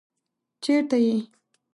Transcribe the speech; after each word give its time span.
چېرته 0.63 0.97
يې؟ 1.05 1.15